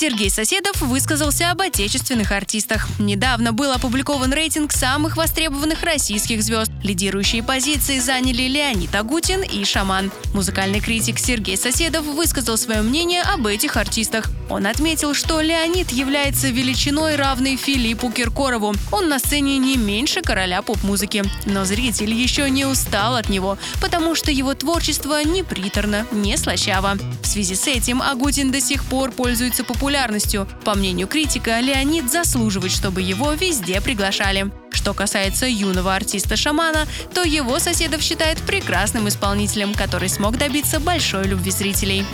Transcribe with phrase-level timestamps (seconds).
[0.00, 2.88] Сергей Соседов высказался об отечественных артистах.
[2.98, 6.72] Недавно был опубликован рейтинг самых востребованных российских звезд.
[6.82, 10.10] Лидирующие позиции заняли Леонид Агутин и Шаман.
[10.32, 14.30] Музыкальный критик Сергей Соседов высказал свое мнение об этих артистах.
[14.48, 18.74] Он отметил, что Леонид является величиной, равной Филиппу Киркорову.
[18.90, 21.24] Он на сцене не меньше короля поп-музыки.
[21.44, 26.96] Но зритель еще не устал от него, потому что его творчество не приторно, не слащаво.
[27.22, 29.89] В связи с этим Агутин до сих пор пользуется популярностью.
[30.64, 34.50] По мнению критика, Леонид заслуживает, чтобы его везде приглашали.
[34.72, 41.50] Что касается юного артиста-шамана, то его соседов считает прекрасным исполнителем, который смог добиться большой любви
[41.50, 42.04] зрителей.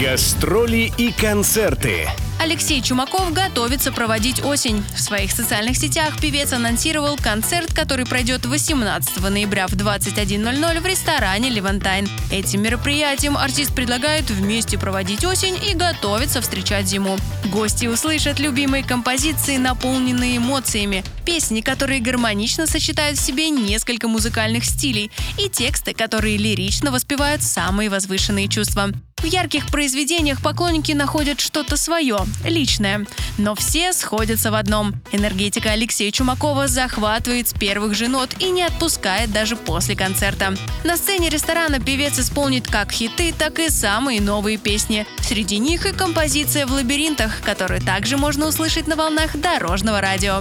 [0.00, 2.08] Гастроли и концерты.
[2.44, 4.84] Алексей Чумаков готовится проводить осень.
[4.94, 11.48] В своих социальных сетях певец анонсировал концерт, который пройдет 18 ноября в 21.00 в ресторане
[11.48, 12.06] «Левантайн».
[12.30, 17.16] Этим мероприятием артист предлагает вместе проводить осень и готовиться встречать зиму.
[17.46, 25.10] Гости услышат любимые композиции, наполненные эмоциями, песни, которые гармонично сочетают в себе несколько музыкальных стилей,
[25.38, 28.90] и тексты, которые лирично воспевают самые возвышенные чувства.
[29.24, 33.06] В ярких произведениях поклонники находят что-то свое, личное.
[33.38, 34.94] Но все сходятся в одном.
[35.12, 40.54] Энергетика Алексея Чумакова захватывает с первых же нот и не отпускает даже после концерта.
[40.84, 45.06] На сцене ресторана певец исполнит как хиты, так и самые новые песни.
[45.20, 50.40] Среди них и композиция «В лабиринтах», которую также можно услышать на волнах дорожного радио.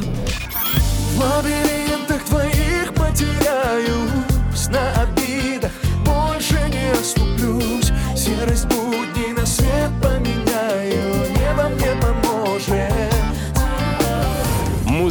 [1.16, 1.73] В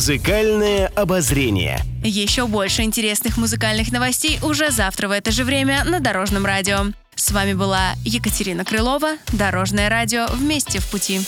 [0.03, 1.79] Музыкальное обозрение.
[2.03, 6.87] Еще больше интересных музыкальных новостей уже завтра в это же время на Дорожном радио.
[7.15, 11.21] С вами была Екатерина Крылова, Дорожное радио «Вместе в пути».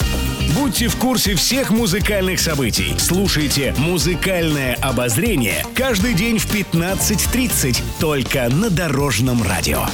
[0.57, 2.97] Будьте в курсе всех музыкальных событий.
[2.99, 9.87] Слушайте «Музыкальное обозрение» каждый день в 15.30 только на Дорожном радио.